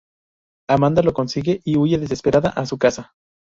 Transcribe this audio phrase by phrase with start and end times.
[0.67, 3.13] Amanda lo consigue y huye desesperada a su casa.